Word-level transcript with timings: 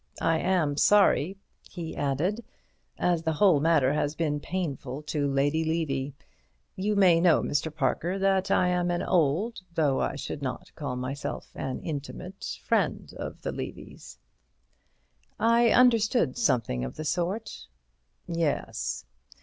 I 0.23 0.39
am 0.39 0.77
sorry," 0.77 1.37
he 1.69 1.95
added, 1.95 2.43
"as 2.97 3.21
the 3.21 3.33
whole 3.33 3.59
matter 3.59 3.93
has 3.93 4.15
been 4.15 4.39
painful 4.39 5.03
to 5.03 5.27
Lady 5.31 5.63
Levy. 5.63 6.15
You 6.75 6.95
may 6.95 7.19
know, 7.19 7.43
Mr. 7.43 7.71
Parker, 7.71 8.17
that 8.17 8.49
I 8.49 8.69
am 8.69 8.89
an 8.89 9.03
old, 9.03 9.59
though 9.75 10.01
I 10.01 10.15
should 10.15 10.41
not 10.41 10.73
call 10.73 10.95
myself 10.95 11.51
an 11.53 11.81
intimate, 11.81 12.57
friend 12.63 13.13
of 13.17 13.43
the 13.43 13.51
Levys." 13.51 14.17
"I 15.39 15.69
understood 15.69 16.35
something 16.35 16.83
of 16.83 16.95
the 16.95 17.05
sort." 17.05 17.67
"Yes. 18.27 19.05